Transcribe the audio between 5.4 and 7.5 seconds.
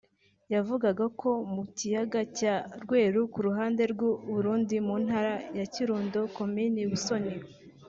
ya Kirundo komini Busoni